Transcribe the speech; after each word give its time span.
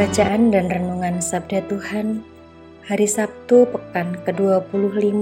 Bacaan 0.00 0.48
dan 0.48 0.72
Renungan 0.72 1.20
Sabda 1.20 1.60
Tuhan 1.68 2.24
Hari 2.88 3.04
Sabtu 3.04 3.68
Pekan 3.68 4.16
ke-25 4.24 5.12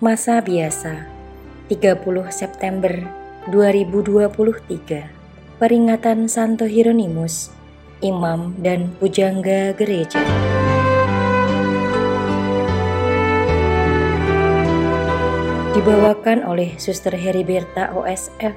Masa 0.00 0.40
Biasa 0.40 1.04
30 1.68 2.00
September 2.32 2.88
2023 3.52 5.60
Peringatan 5.60 6.24
Santo 6.24 6.64
Hieronymus 6.64 7.52
Imam 8.00 8.56
dan 8.64 8.96
Pujangga 8.96 9.76
Gereja. 9.76 10.24
Dibawakan 15.76 16.48
oleh 16.48 16.80
Suster 16.80 17.12
Heriberta 17.12 17.92
OSF 17.92 18.56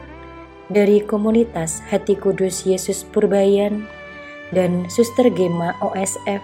dari 0.72 1.04
komunitas 1.04 1.84
Hati 1.92 2.16
Kudus 2.16 2.64
Yesus 2.64 3.04
Purbayan 3.04 4.05
dan 4.54 4.86
Suster 4.92 5.32
Gema 5.32 5.74
OSF 5.82 6.44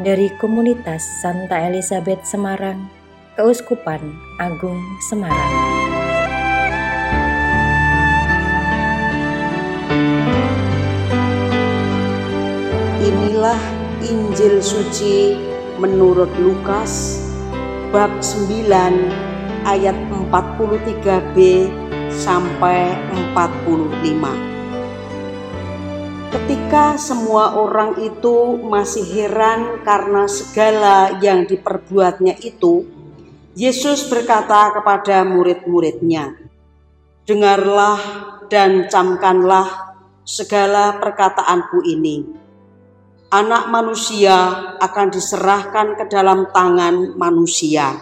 dari 0.00 0.32
komunitas 0.40 1.02
Santa 1.20 1.68
Elizabeth 1.68 2.24
Semarang, 2.24 2.88
Keuskupan 3.36 4.00
Agung 4.40 4.80
Semarang. 5.10 5.52
Inilah 13.04 13.60
Injil 14.06 14.64
suci 14.64 15.36
menurut 15.76 16.30
Lukas 16.40 17.20
bab 17.92 18.10
9 18.22 18.64
ayat 19.68 19.96
43b 20.30 21.36
sampai 22.10 22.94
45. 23.34 24.53
Ketika 26.34 26.98
semua 26.98 27.54
orang 27.54 27.94
itu 28.02 28.58
masih 28.58 29.06
heran 29.06 29.86
karena 29.86 30.26
segala 30.26 31.22
yang 31.22 31.46
diperbuatnya 31.46 32.34
itu, 32.42 32.82
Yesus 33.54 34.10
berkata 34.10 34.74
kepada 34.74 35.22
murid-muridnya, 35.22 36.34
"Dengarlah 37.22 38.02
dan 38.50 38.90
camkanlah 38.90 39.94
segala 40.26 40.98
perkataanku 40.98 41.86
ini. 41.86 42.26
Anak 43.30 43.70
manusia 43.70 44.74
akan 44.82 45.14
diserahkan 45.14 45.94
ke 45.94 46.10
dalam 46.10 46.50
tangan 46.50 47.14
manusia." 47.14 47.94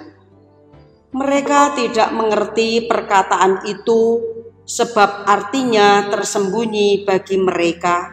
Mereka 1.13 1.77
tidak 1.77 2.09
mengerti 2.17 2.89
perkataan 2.89 3.69
itu, 3.69 4.25
sebab 4.65 5.29
artinya 5.29 6.09
tersembunyi 6.09 7.05
bagi 7.05 7.37
mereka 7.37 8.12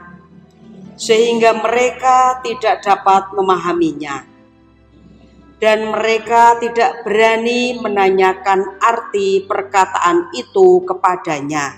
sehingga 1.00 1.56
mereka 1.56 2.44
tidak 2.44 2.84
dapat 2.84 3.32
memahaminya. 3.32 4.28
Dan 5.60 5.92
mereka 5.92 6.60
tidak 6.60 7.04
berani 7.04 7.80
menanyakan 7.80 8.80
arti 8.80 9.44
perkataan 9.44 10.32
itu 10.36 10.84
kepadanya. 10.88 11.76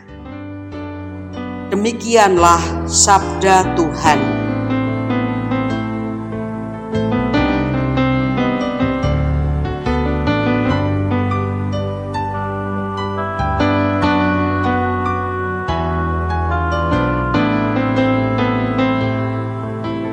Demikianlah 1.74 2.62
sabda 2.86 3.74
Tuhan. 3.74 4.41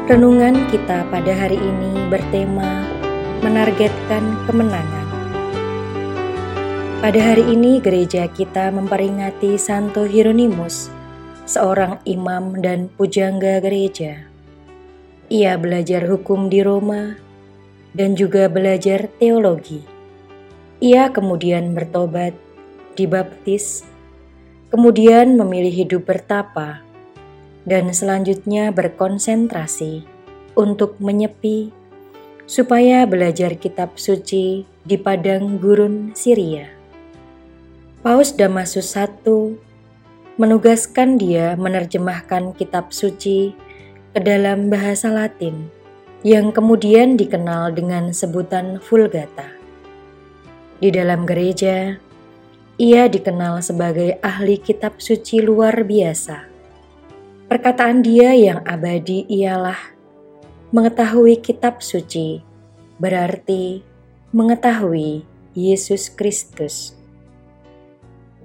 Renungan 0.08 0.72
kita 0.72 1.04
pada 1.12 1.36
hari 1.36 1.60
ini 1.60 2.08
bertema 2.08 2.80
menargetkan 3.44 4.40
kemenangan. 4.48 5.04
Pada 7.04 7.20
hari 7.20 7.44
ini 7.52 7.76
gereja 7.76 8.24
kita 8.24 8.72
memperingati 8.72 9.60
Santo 9.60 10.08
Hieronymus, 10.08 10.88
seorang 11.44 12.00
imam 12.08 12.56
dan 12.64 12.88
pujangga 12.96 13.60
gereja. 13.60 14.24
Ia 15.28 15.60
belajar 15.60 16.08
hukum 16.08 16.48
di 16.48 16.64
Roma 16.64 17.12
dan 17.92 18.16
juga 18.16 18.48
belajar 18.48 19.12
teologi. 19.20 19.84
Ia 20.80 21.12
kemudian 21.12 21.76
bertobat, 21.76 22.32
dibaptis, 22.96 23.84
kemudian 24.72 25.36
memilih 25.36 25.84
hidup 25.84 26.08
bertapa 26.08 26.87
dan 27.68 27.92
selanjutnya 27.92 28.72
berkonsentrasi 28.72 30.08
untuk 30.56 30.96
menyepi 30.98 31.68
supaya 32.48 33.04
belajar 33.04 33.60
kitab 33.60 34.00
suci 34.00 34.64
di 34.64 34.96
padang 34.96 35.60
gurun 35.60 36.16
Syria. 36.16 36.72
Paus 38.00 38.32
Damasus 38.32 38.96
I 38.96 39.04
menugaskan 40.40 41.20
dia 41.20 41.60
menerjemahkan 41.60 42.56
kitab 42.56 42.96
suci 42.96 43.52
ke 44.16 44.20
dalam 44.24 44.72
bahasa 44.72 45.12
Latin 45.12 45.68
yang 46.24 46.50
kemudian 46.56 47.20
dikenal 47.20 47.76
dengan 47.76 48.16
sebutan 48.16 48.80
Vulgata. 48.80 49.52
Di 50.80 50.88
dalam 50.88 51.28
gereja, 51.28 52.00
ia 52.80 53.02
dikenal 53.10 53.60
sebagai 53.60 54.16
ahli 54.24 54.56
kitab 54.56 55.02
suci 55.02 55.42
luar 55.42 55.84
biasa 55.84 56.57
Perkataan 57.48 58.04
dia 58.04 58.36
yang 58.36 58.60
abadi 58.68 59.24
ialah 59.24 59.96
mengetahui 60.68 61.40
kitab 61.40 61.80
suci, 61.80 62.44
berarti 63.00 63.80
mengetahui 64.36 65.24
Yesus 65.56 66.12
Kristus. 66.12 66.92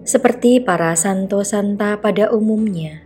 Seperti 0.08 0.64
para 0.64 0.96
santo-santa 0.96 2.00
pada 2.00 2.32
umumnya, 2.32 3.04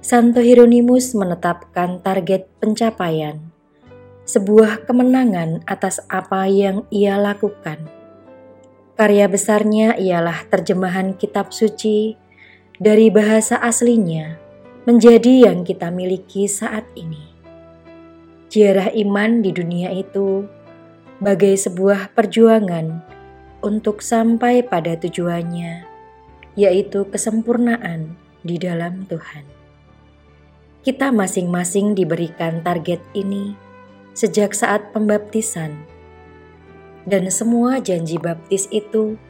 Santo 0.00 0.40
Hieronymus 0.40 1.12
menetapkan 1.12 2.00
target 2.00 2.48
pencapaian, 2.56 3.36
sebuah 4.24 4.88
kemenangan 4.88 5.60
atas 5.68 6.00
apa 6.08 6.48
yang 6.48 6.88
ia 6.88 7.20
lakukan. 7.20 7.84
Karya 8.96 9.28
besarnya 9.28 9.92
ialah 10.00 10.48
terjemahan 10.48 11.12
kitab 11.20 11.52
suci 11.52 12.16
dari 12.80 13.12
bahasa 13.12 13.60
aslinya 13.60 14.47
menjadi 14.88 15.52
yang 15.52 15.68
kita 15.68 15.92
miliki 15.92 16.48
saat 16.48 16.88
ini. 16.96 17.20
Ziarah 18.48 18.88
iman 18.96 19.44
di 19.44 19.52
dunia 19.52 19.92
itu 19.92 20.48
bagai 21.20 21.60
sebuah 21.60 22.16
perjuangan 22.16 23.04
untuk 23.60 24.00
sampai 24.00 24.64
pada 24.64 24.96
tujuannya, 24.96 25.84
yaitu 26.56 27.04
kesempurnaan 27.04 28.16
di 28.40 28.56
dalam 28.56 29.04
Tuhan. 29.04 29.44
Kita 30.80 31.12
masing-masing 31.12 31.92
diberikan 31.92 32.64
target 32.64 33.04
ini 33.12 33.52
sejak 34.16 34.56
saat 34.56 34.88
pembaptisan, 34.96 35.84
dan 37.04 37.28
semua 37.28 37.76
janji 37.84 38.16
baptis 38.16 38.64
itu 38.72 39.20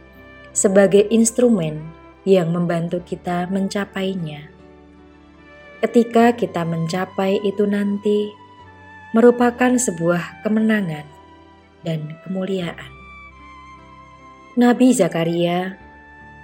sebagai 0.54 1.02
instrumen 1.10 1.82
yang 2.22 2.54
membantu 2.54 3.02
kita 3.02 3.50
mencapainya 3.50 4.54
ketika 5.78 6.34
kita 6.34 6.66
mencapai 6.66 7.38
itu 7.46 7.62
nanti 7.64 8.34
merupakan 9.14 9.72
sebuah 9.78 10.42
kemenangan 10.44 11.06
dan 11.86 12.18
kemuliaan. 12.26 12.92
Nabi 14.58 14.90
Zakaria 14.90 15.78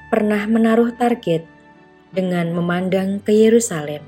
pernah 0.06 0.46
menaruh 0.46 0.94
target 0.94 1.42
dengan 2.14 2.54
memandang 2.54 3.18
ke 3.18 3.34
Yerusalem, 3.34 4.06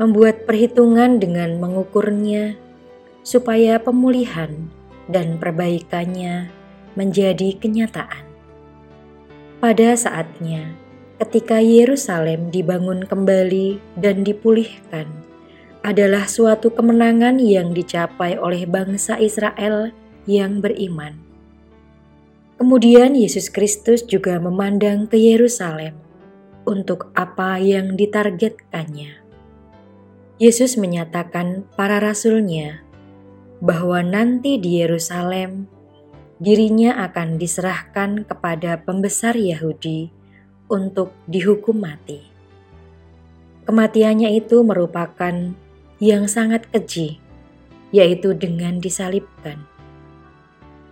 membuat 0.00 0.48
perhitungan 0.48 1.20
dengan 1.20 1.60
mengukurnya 1.60 2.56
supaya 3.20 3.76
pemulihan 3.76 4.72
dan 5.12 5.36
perbaikannya 5.36 6.48
menjadi 6.96 7.52
kenyataan. 7.60 8.24
Pada 9.60 9.92
saatnya, 9.92 10.72
ketika 11.18 11.58
Yerusalem 11.58 12.54
dibangun 12.54 13.02
kembali 13.02 13.82
dan 13.98 14.22
dipulihkan, 14.22 15.10
adalah 15.82 16.26
suatu 16.26 16.74
kemenangan 16.74 17.38
yang 17.38 17.74
dicapai 17.74 18.38
oleh 18.38 18.66
bangsa 18.66 19.18
Israel 19.18 19.94
yang 20.26 20.62
beriman. 20.62 21.18
Kemudian 22.58 23.14
Yesus 23.14 23.46
Kristus 23.50 24.02
juga 24.02 24.42
memandang 24.42 25.06
ke 25.06 25.14
Yerusalem 25.14 25.94
untuk 26.66 27.14
apa 27.14 27.62
yang 27.62 27.94
ditargetkannya. 27.94 29.22
Yesus 30.42 30.74
menyatakan 30.78 31.66
para 31.78 32.02
rasulnya 32.02 32.82
bahwa 33.62 34.02
nanti 34.02 34.58
di 34.58 34.82
Yerusalem 34.82 35.70
dirinya 36.38 36.98
akan 37.10 37.38
diserahkan 37.38 38.26
kepada 38.26 38.82
pembesar 38.82 39.34
Yahudi 39.34 40.17
untuk 40.68 41.16
dihukum 41.28 41.80
mati. 41.80 42.24
Kematiannya 43.68 44.32
itu 44.32 44.64
merupakan 44.64 45.52
yang 46.00 46.24
sangat 46.24 46.68
keji, 46.72 47.20
yaitu 47.92 48.32
dengan 48.32 48.80
disalibkan. 48.80 49.68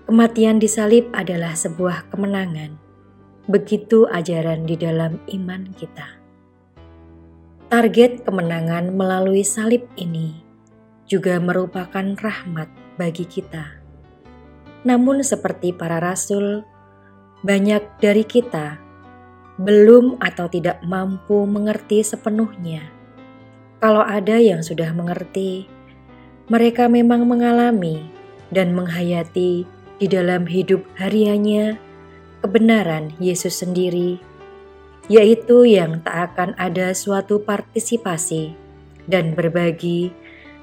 Kematian 0.05 0.61
disalib 0.61 1.09
adalah 1.17 1.57
sebuah 1.57 2.13
kemenangan. 2.13 2.77
Begitu 3.47 4.05
ajaran 4.11 4.67
di 4.67 4.75
dalam 4.77 5.23
iman 5.31 5.73
kita. 5.73 6.19
Target 7.67 8.23
kemenangan 8.23 8.95
melalui 8.95 9.43
salib 9.43 9.87
ini 9.99 10.47
juga 11.07 11.39
merupakan 11.39 12.15
rahmat 12.19 12.71
bagi 12.99 13.27
kita. 13.27 13.79
Namun, 14.87 15.23
seperti 15.27 15.75
para 15.75 15.99
rasul, 15.99 16.63
banyak 17.43 17.83
dari 17.99 18.23
kita 18.23 18.86
belum 19.57 20.21
atau 20.21 20.53
tidak 20.53 20.85
mampu 20.85 21.49
mengerti 21.49 22.05
sepenuhnya. 22.05 22.93
Kalau 23.81 24.05
ada 24.05 24.37
yang 24.37 24.61
sudah 24.61 24.93
mengerti, 24.93 25.69
mereka 26.49 26.89
memang 26.89 27.25
mengalami 27.25 28.09
dan 28.53 28.77
menghayati 28.77 29.65
di 29.97 30.07
dalam 30.07 30.45
hidup 30.45 30.85
hariannya 31.01 31.81
kebenaran 32.45 33.17
Yesus 33.17 33.65
sendiri, 33.65 34.21
yaitu 35.09 35.65
yang 35.65 36.05
tak 36.05 36.33
akan 36.33 36.53
ada 36.61 36.93
suatu 36.93 37.41
partisipasi 37.41 38.53
dan 39.09 39.33
berbagi 39.33 40.13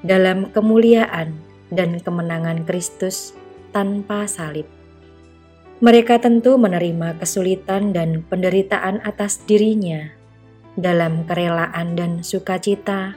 dalam 0.06 0.52
kemuliaan 0.54 1.34
dan 1.74 1.98
kemenangan 1.98 2.62
Kristus 2.62 3.34
tanpa 3.74 4.30
salib. 4.30 4.83
Mereka 5.84 6.16
tentu 6.16 6.56
menerima 6.56 7.20
kesulitan 7.20 7.92
dan 7.92 8.24
penderitaan 8.24 9.04
atas 9.04 9.44
dirinya 9.44 10.08
dalam 10.80 11.28
kerelaan 11.28 11.92
dan 11.92 12.24
sukacita, 12.24 13.12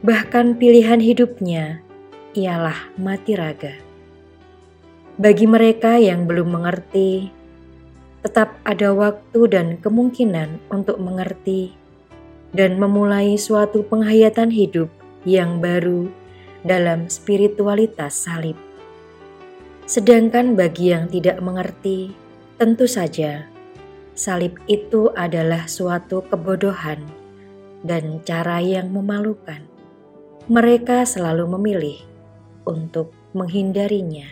bahkan 0.00 0.56
pilihan 0.56 1.04
hidupnya 1.04 1.84
ialah 2.32 2.96
mati 2.96 3.36
raga. 3.36 3.76
Bagi 5.20 5.44
mereka 5.44 6.00
yang 6.00 6.24
belum 6.24 6.56
mengerti, 6.56 7.28
tetap 8.24 8.56
ada 8.64 8.96
waktu 8.96 9.52
dan 9.52 9.76
kemungkinan 9.76 10.64
untuk 10.72 10.96
mengerti 10.96 11.76
dan 12.56 12.80
memulai 12.80 13.36
suatu 13.36 13.84
penghayatan 13.84 14.48
hidup 14.48 14.88
yang 15.28 15.60
baru 15.60 16.08
dalam 16.64 17.12
spiritualitas 17.12 18.16
salib. 18.16 18.71
Sedangkan 19.84 20.54
bagi 20.54 20.94
yang 20.94 21.10
tidak 21.10 21.42
mengerti, 21.42 22.14
tentu 22.56 22.86
saja 22.86 23.50
salib 24.12 24.60
itu 24.68 25.08
adalah 25.16 25.66
suatu 25.66 26.22
kebodohan 26.28 27.00
dan 27.82 28.20
cara 28.22 28.60
yang 28.62 28.92
memalukan. 28.92 29.64
Mereka 30.46 31.06
selalu 31.08 31.58
memilih 31.58 31.98
untuk 32.68 33.14
menghindarinya. 33.32 34.26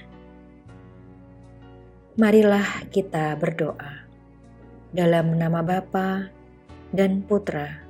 Marilah 2.18 2.86
kita 2.92 3.32
berdoa 3.38 4.04
dalam 4.92 5.38
nama 5.38 5.62
Bapa 5.64 6.28
dan 6.92 7.22
Putra 7.24 7.80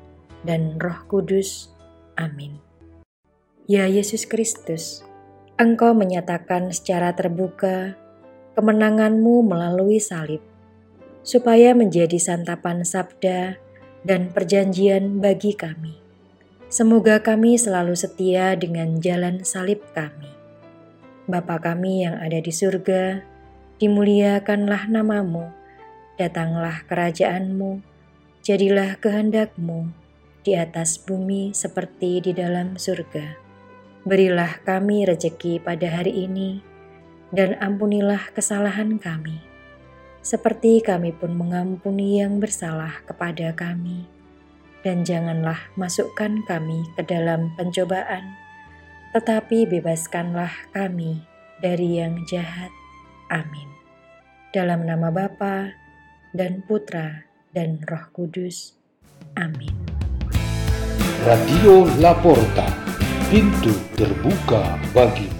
dan 0.44 0.76
Roh 0.78 1.00
Kudus. 1.08 1.72
Amin. 2.14 2.60
Ya 3.66 3.88
Yesus 3.88 4.28
Kristus, 4.28 5.02
Engkau 5.60 5.92
menyatakan 5.92 6.72
secara 6.72 7.12
terbuka 7.12 7.92
kemenanganmu 8.56 9.44
melalui 9.44 10.00
salib, 10.00 10.40
supaya 11.20 11.76
menjadi 11.76 12.16
santapan 12.16 12.80
sabda 12.80 13.60
dan 14.00 14.32
perjanjian 14.32 15.20
bagi 15.20 15.52
kami. 15.52 16.00
Semoga 16.72 17.20
kami 17.20 17.60
selalu 17.60 17.92
setia 17.92 18.56
dengan 18.56 19.04
jalan 19.04 19.44
salib 19.44 19.84
kami. 19.92 20.32
Bapa 21.28 21.60
kami 21.60 22.08
yang 22.08 22.16
ada 22.16 22.40
di 22.40 22.56
surga, 22.56 23.20
dimuliakanlah 23.76 24.88
namamu, 24.88 25.44
datanglah 26.16 26.88
kerajaanmu, 26.88 27.84
jadilah 28.40 28.96
kehendakmu 28.96 29.92
di 30.40 30.56
atas 30.56 30.96
bumi 30.96 31.52
seperti 31.52 32.24
di 32.24 32.32
dalam 32.32 32.80
surga. 32.80 33.49
Berilah 34.08 34.60
kami 34.64 35.04
rejeki 35.04 35.60
pada 35.60 36.00
hari 36.00 36.24
ini, 36.24 36.64
dan 37.30 37.54
ampunilah 37.60 38.32
kesalahan 38.32 38.96
kami, 38.96 39.38
seperti 40.24 40.80
kami 40.80 41.12
pun 41.12 41.36
mengampuni 41.36 42.20
yang 42.20 42.40
bersalah 42.40 43.04
kepada 43.04 43.52
kami. 43.52 44.08
Dan 44.80 45.04
janganlah 45.04 45.60
masukkan 45.76 46.40
kami 46.48 46.88
ke 46.96 47.04
dalam 47.04 47.52
pencobaan, 47.60 48.24
tetapi 49.12 49.68
bebaskanlah 49.68 50.72
kami 50.72 51.20
dari 51.60 52.00
yang 52.00 52.16
jahat. 52.24 52.72
Amin. 53.28 53.68
Dalam 54.56 54.88
nama 54.88 55.12
Bapa 55.12 55.76
dan 56.32 56.64
Putra 56.64 57.28
dan 57.52 57.84
Roh 57.84 58.08
Kudus. 58.16 58.74
Amin. 59.36 59.76
Radio 61.28 61.84
Laporta, 62.00 62.89
pintu 63.30 63.70
terbuka 63.94 64.74
bagimu. 64.90 65.39